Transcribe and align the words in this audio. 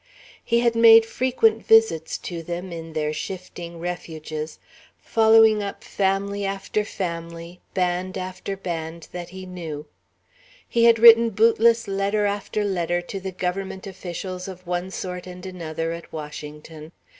He 0.43 0.61
had 0.61 0.73
made 0.73 1.05
frequent 1.05 1.63
visits 1.63 2.17
to 2.17 2.41
them 2.41 2.71
in 2.71 2.93
their 2.93 3.13
shifting 3.13 3.79
refuges, 3.79 4.57
following 4.99 5.61
up 5.61 5.83
family 5.83 6.43
after 6.43 6.83
family, 6.83 7.61
band 7.75 8.17
after 8.17 8.57
band, 8.57 9.09
that 9.11 9.29
he 9.29 9.45
knew; 9.45 9.85
he 10.67 10.85
had 10.85 10.97
written 10.97 11.29
bootless 11.29 11.87
letter 11.87 12.25
after 12.25 12.63
letter 12.63 12.99
to 12.99 13.19
the 13.19 13.31
Government 13.31 13.85
officials 13.85 14.47
of 14.47 14.65
one 14.65 14.89
sort 14.89 15.27
and 15.27 15.45
another, 15.45 15.91
at 15.91 16.11
Washington. 16.11 16.93